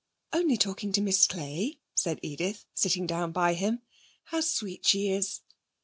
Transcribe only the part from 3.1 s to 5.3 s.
by him. 'How sweet she